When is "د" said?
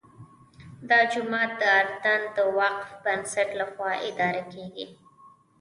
1.59-1.63, 2.35-2.37